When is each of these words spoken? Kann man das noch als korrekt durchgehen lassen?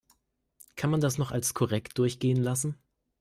Kann 0.75 0.89
man 0.89 0.99
das 0.99 1.19
noch 1.19 1.29
als 1.29 1.53
korrekt 1.53 1.99
durchgehen 1.99 2.41
lassen? 2.41 2.81